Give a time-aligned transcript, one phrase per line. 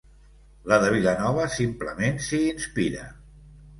[0.71, 3.05] La de Vilanova simplement s'hi inspira.